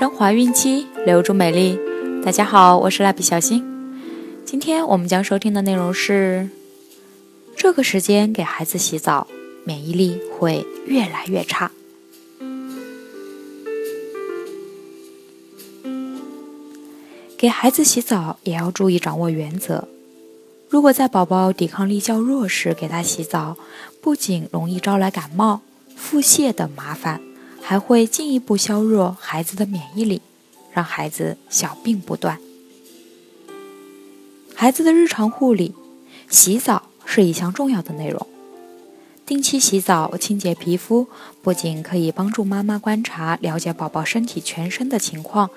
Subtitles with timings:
[0.00, 1.78] 升华孕期，留住美丽。
[2.24, 3.62] 大家好，我是蜡笔小新。
[4.46, 6.48] 今天我们将收听的内容是：
[7.54, 9.26] 这个时间给孩子洗澡，
[9.62, 11.70] 免疫力会越来越差。
[17.36, 19.86] 给孩子洗澡也要注意掌握原则。
[20.70, 23.58] 如果在宝宝抵抗力较弱时给他洗澡，
[24.00, 25.60] 不仅容易招来感冒、
[25.94, 27.20] 腹泻等麻烦，
[27.62, 30.20] 还会进一步削弱孩子的免疫力，
[30.72, 32.38] 让孩子小病不断。
[34.54, 35.74] 孩子的日常护理，
[36.28, 38.26] 洗澡是一项重要的内容。
[39.24, 41.06] 定期洗澡清洁皮肤，
[41.40, 45.50] 不仅可以帮助妈妈观察了解宝宝身体全身的情况。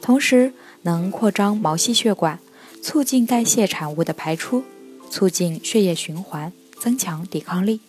[0.00, 2.38] 同时能扩张毛细血管，
[2.82, 4.64] 促进代谢产物的排出，
[5.10, 7.80] 促进血液循环，增强抵抗力。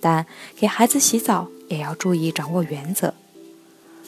[0.00, 3.14] 但给孩子洗澡也要注意掌握原则。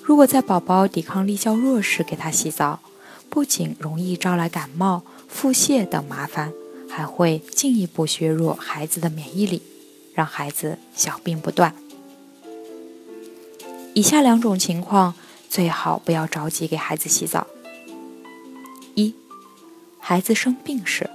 [0.02, 2.80] 如果在宝宝抵抗力较弱时给他洗澡，
[3.28, 6.52] 不仅容易招来感冒、腹泻等麻烦，
[6.88, 9.62] 还会进一步削弱孩子的免疫力，
[10.14, 11.74] 让孩子小病不断。
[13.94, 15.14] 以下两种情况。
[15.50, 17.46] 最好不要着急给孩子洗澡。
[18.94, 19.14] 一，
[19.98, 21.08] 孩子生病时，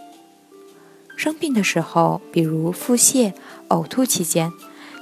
[1.16, 3.34] 生病的时候，比如腹泻、
[3.70, 4.52] 呕吐期间，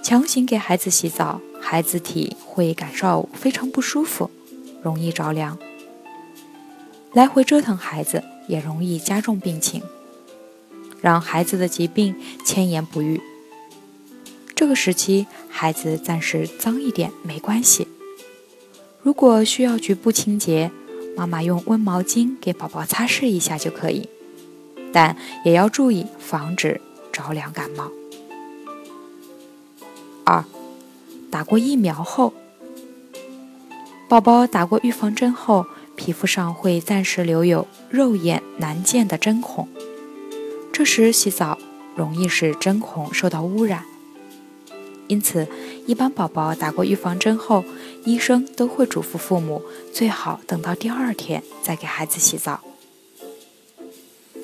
[0.04, 4.30] 强行给孩子洗澡，孩子体会感受非常不舒服，
[4.82, 5.58] 容易着凉。
[7.14, 9.82] 来回折腾孩子也容易加重病情，
[11.02, 13.22] 让孩子的疾病迁延不愈。
[14.56, 17.88] 这个时期，孩子暂时脏一点没关系。
[19.02, 20.72] 如果需要局部清洁，
[21.16, 24.08] 妈妈用温毛巾给宝宝擦拭一下就可以，
[24.92, 25.16] 但
[25.46, 27.92] 也要注意防止着凉感冒。
[30.24, 30.44] 二，
[31.30, 32.34] 打过疫苗后，
[34.08, 39.68] 宝宝打过预防针后，皮肤上会暂时留有肉眼难见的针孔，
[40.72, 41.58] 这时洗澡
[41.96, 43.86] 容易使针孔受到污染。
[45.08, 45.48] 因此，
[45.88, 47.66] 一般宝宝打过预防针后，
[48.06, 49.62] 医生都会嘱咐父母
[49.92, 52.62] 最好等到第二天再给孩子洗澡。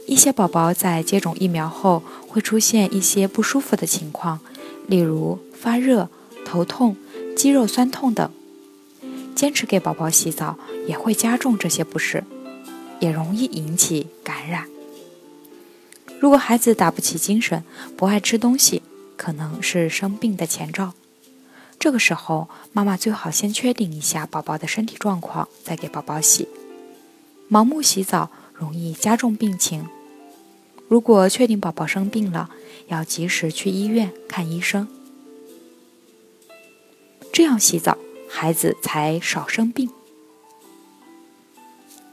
[0.05, 4.39] 一些宝宝在接种疫苗后会出现一些不舒服的情况，
[4.87, 6.09] 例如发热、
[6.45, 6.95] 头痛、
[7.35, 8.31] 肌肉酸痛等。
[9.35, 10.57] 坚持给宝宝洗澡
[10.87, 12.23] 也会加重这些不适，
[12.99, 14.65] 也容易引起感染。
[16.19, 17.63] 如果孩子打不起精神，
[17.95, 18.81] 不爱吃东西。
[19.15, 20.93] 可能是生病的前兆，
[21.79, 26.47] 这个时候妈妈最好先确定一下宝宝的身体状况，再给宝宝洗。
[27.49, 29.87] 盲目洗澡容易加重病情。
[30.87, 32.51] 如果确定宝宝生病了，
[32.89, 34.87] 要及时去医院看医生，
[37.37, 39.91] 这样洗澡孩子才少生病。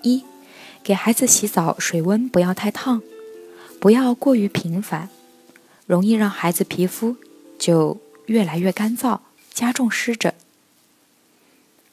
[0.03, 0.23] 一，
[0.83, 3.01] 给孩子洗澡水温不要太烫，
[3.81, 5.09] 不要过于频繁。
[5.87, 7.17] 容易让孩子皮肤
[7.59, 9.21] 就越来越干燥，
[9.51, 10.35] 加重湿疹。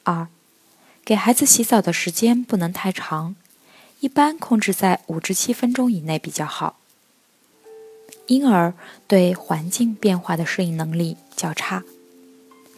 [0.03, 0.27] 二，
[1.05, 3.37] 给孩子洗澡的时间不能太长，
[4.01, 6.75] 一般控制在五至七分钟以内比较好。
[8.27, 8.73] 婴儿
[9.07, 11.85] 对环境变化的适应能力较差，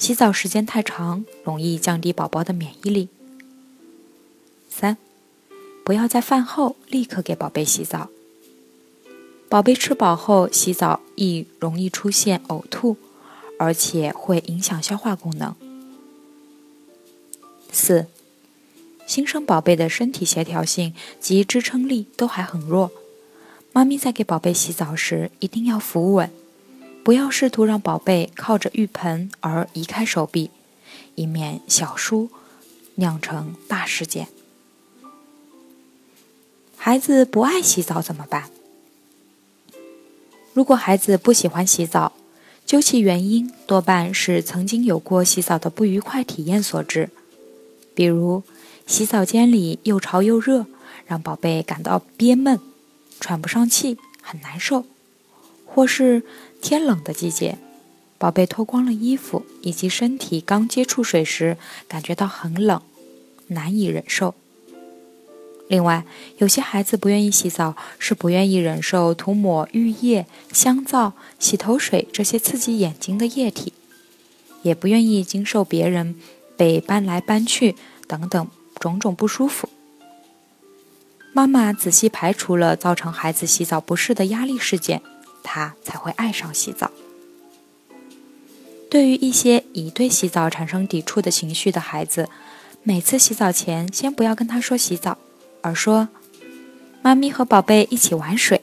[0.03, 3.08] 洗澡时间太长容易降低宝宝的免疫力。
[4.69, 4.97] 三，
[5.86, 8.09] 不要在饭后立刻给宝贝洗澡。
[9.47, 12.97] 宝贝吃饱后洗澡易容易出现呕吐，
[13.58, 15.56] 而且会影响消化功能。
[17.72, 18.08] 四，
[19.08, 22.92] 新生宝贝的身体协调性及支撑力都还很弱，
[23.72, 26.30] 妈咪在给宝贝洗澡时一定要扶稳，
[27.03, 30.50] 不要试图让宝贝靠着浴盆而移开手臂，
[31.16, 32.30] 以免小疏
[32.96, 34.30] 酿成大事件。
[36.78, 38.50] 孩子不爱洗澡怎么办？
[40.53, 42.13] 如果孩子不喜欢洗澡，
[42.66, 47.10] 究其原因多半是曾经有过洗澡的不愉快体验所致，
[47.94, 48.44] 比如
[48.88, 50.66] 洗澡间里又潮又热，
[51.06, 52.60] 让宝贝感到憋闷、
[53.19, 54.83] 喘不上气，很难受；
[55.74, 56.22] 或是
[56.62, 57.58] 天冷的季节，
[58.20, 62.80] 宝贝脱光了衣服以及身体刚接触水时，感觉到很冷，
[63.48, 64.36] 难以忍受。
[65.68, 66.06] 另外，
[66.38, 73.74] 有些孩子不愿意洗澡，是不愿意忍受涂抹浴液、香皂、洗头水这些刺激眼睛的液体，
[74.62, 76.16] 也不愿意经受别人
[76.56, 77.76] 被搬来搬去
[78.08, 78.48] 等等
[78.80, 79.68] 种种不舒服。
[81.34, 85.02] 妈妈仔细排除了造成孩子洗澡不适的压力事件，
[85.44, 86.90] 他才会爱上洗澡。
[88.90, 92.30] 对于一些已对洗澡产生抵触的情绪的孩子，
[92.84, 95.18] 每次洗澡前，先不要跟他说洗澡，
[95.62, 96.10] 而说
[97.01, 98.62] 妈咪和宝贝一起玩水。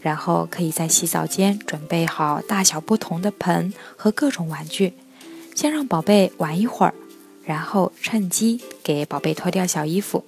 [0.00, 4.94] 然后可以在洗澡间准备好大小不同的盆和各种玩具，
[5.54, 6.94] 先让宝贝玩一会儿，
[7.44, 10.24] 然后趁机给宝贝脱掉小衣服，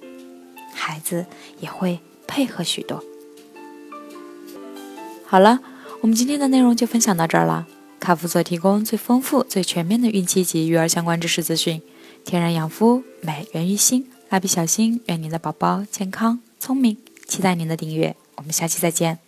[0.73, 1.25] 孩子
[1.59, 3.03] 也会配合许多。
[5.35, 5.59] 好了，
[5.99, 7.67] 我们今天的内容就分享到这儿了。
[7.99, 11.81] 卡夫所提供最丰富、最全面的孕期及育儿相关知识资讯。
[12.23, 14.07] 天然养肤，美源于心。
[14.29, 16.95] 蜡笔小新，愿您的宝宝健康聪明。
[17.27, 19.24] 期待您的订阅，我们下期再见。